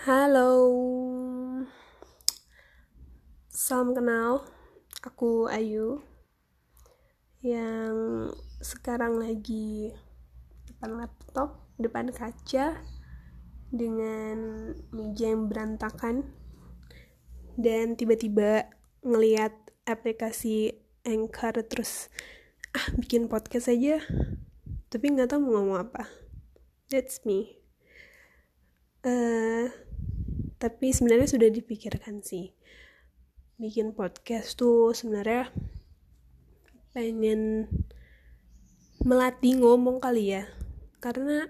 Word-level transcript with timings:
Halo, 0.00 0.64
salam 3.52 3.92
kenal. 3.92 4.48
Aku 5.04 5.44
Ayu 5.52 6.00
yang 7.44 8.32
sekarang 8.64 9.20
lagi 9.20 9.92
depan 10.64 11.04
laptop, 11.04 11.68
depan 11.76 12.08
kaca 12.16 12.80
dengan 13.68 14.72
meja 14.88 15.36
yang 15.36 15.52
berantakan 15.52 16.32
dan 17.60 17.92
tiba-tiba 17.92 18.72
ngeliat 19.04 19.52
aplikasi 19.84 20.80
Anchor 21.04 21.60
terus 21.68 22.08
ah 22.72 22.88
bikin 22.96 23.28
podcast 23.28 23.68
aja 23.68 24.00
tapi 24.88 25.12
nggak 25.12 25.28
tahu 25.28 25.44
mau 25.44 25.60
ngomong 25.60 25.92
apa. 25.92 26.08
That's 26.88 27.20
me. 27.28 27.60
Uh, 29.04 29.89
tapi 30.60 30.92
sebenarnya 30.92 31.24
sudah 31.24 31.48
dipikirkan 31.48 32.20
sih. 32.20 32.52
Bikin 33.56 33.96
podcast 33.96 34.60
tuh 34.60 34.92
sebenarnya 34.92 35.48
pengen 36.92 37.64
melatih 39.00 39.56
ngomong 39.56 40.04
kali 40.04 40.36
ya. 40.36 40.44
Karena 41.00 41.48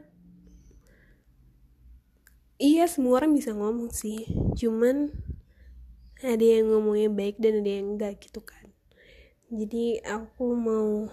iya 2.62 2.86
semua 2.86 3.18
orang 3.18 3.34
bisa 3.34 3.50
ngomong 3.50 3.90
sih. 3.90 4.30
Cuman 4.54 5.10
ada 6.22 6.46
yang 6.46 6.70
ngomongnya 6.70 7.10
baik 7.10 7.42
dan 7.42 7.66
ada 7.66 7.70
yang 7.82 7.98
enggak 7.98 8.22
gitu 8.22 8.46
kan. 8.46 8.70
Jadi 9.50 9.98
aku 10.06 10.54
mau 10.54 11.10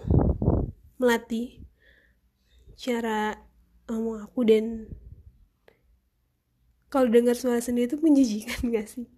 melatih 1.02 1.66
cara 2.78 3.34
ngomong 3.90 4.22
aku 4.22 4.46
dan 4.46 4.86
kalau 6.88 7.08
dengar 7.12 7.36
suara 7.36 7.60
sendiri 7.60 7.88
itu 7.92 8.00
menjijikan 8.00 8.60
gak 8.74 8.88
sih? 8.88 9.08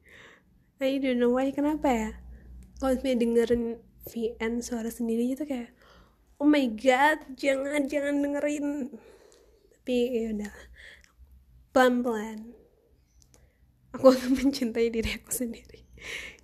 I 0.80 0.98
don't 0.98 1.20
know 1.20 1.34
why. 1.34 1.52
Kenapa 1.54 1.86
ya? 1.90 2.10
Kalau 2.80 2.96
misalnya 2.96 3.18
dengerin 3.20 3.64
VN 4.08 4.64
suara 4.64 4.88
sendiri 4.88 5.36
itu 5.36 5.44
kayak 5.44 5.70
oh 6.40 6.48
my 6.48 6.64
god 6.72 7.20
jangan 7.36 7.84
jangan 7.86 8.24
dengerin. 8.24 8.90
Tapi 9.76 9.96
ya 10.08 10.32
udah 10.32 10.54
pelan 11.70 12.02
pelan 12.02 12.38
aku 13.94 14.10
akan 14.14 14.30
mencintai 14.38 14.88
diri 14.88 15.10
aku 15.20 15.30
sendiri. 15.30 15.84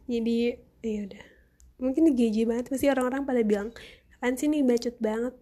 Jadi 0.06 0.54
ya 0.84 1.00
udah. 1.08 1.24
Mungkin 1.76 2.16
gaji 2.16 2.48
banget 2.48 2.72
pasti 2.72 2.88
orang-orang 2.88 3.28
pada 3.28 3.42
bilang 3.44 3.68
apaan 4.16 4.34
sih 4.34 4.48
bacot 4.66 4.96
banget? 4.98 5.34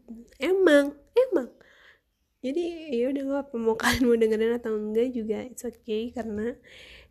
Emang 0.42 0.92
jadi 2.44 2.92
ya 2.92 3.08
udah 3.08 3.22
gak 3.24 3.42
apa 3.48 3.54
mau 3.56 3.76
kalian 3.80 4.04
mau 4.04 4.16
dengerin 4.20 4.60
atau 4.60 4.76
enggak 4.76 5.08
juga 5.16 5.40
it's 5.48 5.64
okay. 5.64 6.12
Karena 6.12 6.52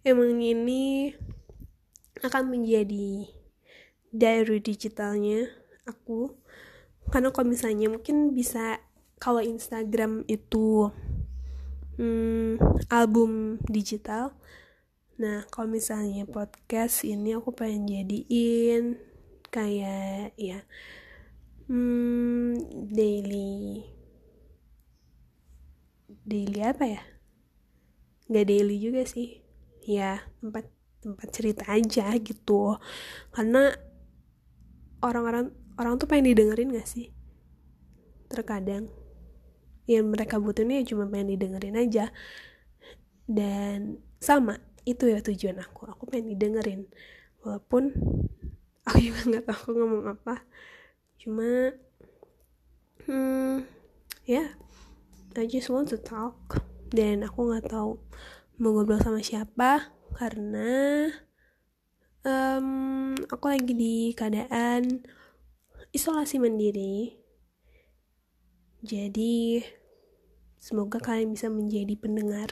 emang 0.05 0.37
ini 0.37 1.09
akan 2.21 2.53
menjadi 2.53 3.25
diary 4.13 4.61
digitalnya 4.61 5.49
aku. 5.89 6.37
Karena 7.09 7.33
kalau 7.33 7.49
misalnya 7.49 7.89
mungkin 7.89 8.37
bisa 8.37 8.77
kalau 9.17 9.41
Instagram 9.41 10.21
itu 10.29 10.93
hmm, 11.97 12.61
album 12.93 13.57
digital. 13.65 14.37
Nah 15.17 15.49
kalau 15.49 15.73
misalnya 15.73 16.29
podcast 16.29 17.01
ini 17.01 17.33
aku 17.33 17.49
pengen 17.57 17.89
jadiin 17.89 19.01
kayak 19.49 20.33
ya 20.37 20.65
hmm, 21.69 22.57
daily 22.89 23.85
daily 26.23 26.59
apa 26.63 26.83
ya? 26.87 27.01
Nggak 28.31 28.45
daily 28.47 28.77
juga 28.79 29.03
sih. 29.07 29.43
Ya 29.83 30.23
tempat 30.39 30.67
tempat 31.03 31.27
cerita 31.35 31.67
aja 31.67 32.15
gitu. 32.15 32.79
Karena 33.35 33.75
orang-orang 35.03 35.51
orang 35.75 35.99
tuh 35.99 36.07
pengen 36.07 36.31
didengerin 36.31 36.71
gak 36.71 36.87
sih? 36.87 37.11
Terkadang. 38.31 38.87
Yang 39.83 40.05
mereka 40.07 40.39
butuhnya 40.39 40.79
cuma 40.87 41.11
pengen 41.11 41.35
didengerin 41.35 41.75
aja. 41.75 42.15
Dan 43.27 43.99
sama 44.23 44.63
itu 44.87 45.11
ya 45.11 45.19
tujuan 45.19 45.59
aku. 45.59 45.91
Aku 45.91 46.07
pengen 46.07 46.39
didengerin. 46.39 46.87
Walaupun 47.43 47.91
aku 48.87 48.97
juga 49.03 49.19
nggak 49.29 49.45
tahu 49.51 49.59
aku 49.59 49.71
ngomong 49.75 50.05
apa. 50.15 50.47
Cuma 51.19 51.75
hmm 53.03 53.67
ya 54.23 54.55
I 55.39 55.49
just 55.49 55.69
want 55.73 55.89
to 55.93 55.99
talk 55.99 56.61
dan 56.93 57.25
aku 57.25 57.49
nggak 57.49 57.73
tahu 57.73 57.97
mau 58.61 58.71
ngobrol 58.73 59.01
sama 59.01 59.19
siapa 59.25 59.93
karena 60.13 61.09
um, 62.21 63.17
aku 63.27 63.45
lagi 63.49 63.73
di 63.73 64.13
keadaan 64.13 65.01
isolasi 65.89 66.37
mandiri 66.37 67.23
jadi, 68.83 69.63
semoga 70.59 70.99
kalian 70.99 71.39
bisa 71.39 71.47
menjadi 71.47 71.95
pendengar 71.95 72.51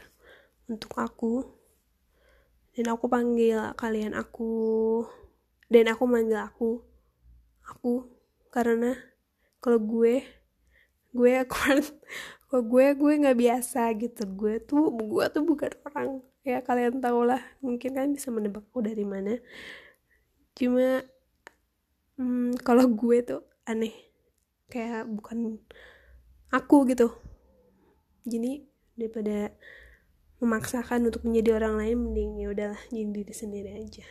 untuk 0.72 0.96
aku. 0.96 1.44
Dan 2.72 2.88
aku 2.88 3.12
panggil 3.12 3.76
kalian 3.76 4.16
aku 4.16 5.04
dan 5.68 5.92
aku 5.92 6.04
manggil 6.08 6.40
aku 6.40 6.80
aku 7.68 8.08
karena 8.48 8.96
kalau 9.60 9.84
gue 9.84 10.24
gue 11.12 11.32
aku 11.44 11.56
kalau 12.52 12.64
gue 12.68 12.86
gue 13.00 13.14
nggak 13.24 13.40
biasa 13.40 13.96
gitu. 13.96 14.28
Gue 14.28 14.60
tuh 14.60 14.92
gue 14.92 15.26
tuh 15.32 15.44
bukan 15.48 15.72
orang 15.88 16.20
ya 16.44 16.60
kalian 16.60 17.00
tau 17.00 17.24
lah 17.24 17.40
mungkin 17.64 17.96
kan 17.96 18.12
bisa 18.12 18.28
menebak 18.28 18.68
aku 18.68 18.84
dari 18.84 19.08
mana. 19.08 19.40
Cuma 20.52 21.00
hmm, 22.20 22.60
kalau 22.60 22.92
gue 22.92 23.18
tuh 23.24 23.42
aneh 23.64 23.96
kayak 24.68 25.08
bukan 25.08 25.64
aku 26.52 26.84
gitu. 26.92 27.16
Jadi 28.28 28.68
daripada 29.00 29.56
memaksakan 30.44 31.08
untuk 31.08 31.24
menjadi 31.24 31.62
orang 31.62 31.80
lain 31.80 31.98
mending 32.02 32.32
ya 32.42 32.48
udahlah 32.52 32.82
jadi 32.92 33.08
diri 33.16 33.34
sendiri 33.34 33.70
aja. 33.80 34.04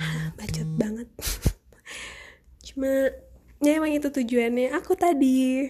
Bacot 0.40 0.70
banget. 0.80 1.08
Cuma 2.66 3.12
ya 3.60 3.72
emang 3.76 3.92
itu 3.92 4.08
tujuannya. 4.08 4.72
Aku 4.80 4.96
tadi 4.96 5.68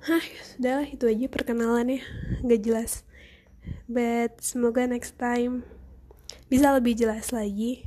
Hah, 0.00 0.24
ya 0.24 0.42
sudahlah 0.48 0.88
itu 0.88 1.04
aja 1.04 1.26
perkenalannya. 1.28 2.00
Gak 2.48 2.62
jelas. 2.64 3.04
But 3.84 4.40
semoga 4.40 4.88
next 4.88 5.20
time 5.20 5.68
Bisa 6.48 6.72
lebih 6.72 6.96
jelas 6.96 7.36
lagi. 7.36 7.84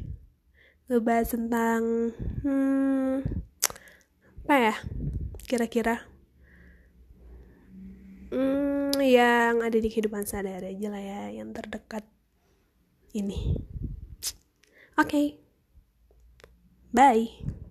Ngebahas 0.85 1.34
tentang 1.34 2.13
Hmm 2.46 3.25
Apa 4.46 4.56
ya 4.59 4.75
kira-kira. 5.50 6.06
Hmm, 8.34 8.94
yang 8.97 9.62
ada 9.62 9.78
di 9.78 9.90
kehidupan 9.90 10.25
sadar 10.25 10.66
aja 10.66 10.88
lah 10.90 11.01
ya 11.01 11.22
yang 11.38 11.53
terdekat 11.53 12.06
ini. 13.13 13.57
Oke. 14.97 15.09
Okay. 15.09 15.28
bye 16.94 17.62